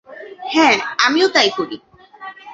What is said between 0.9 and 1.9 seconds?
আমিও তাই করি।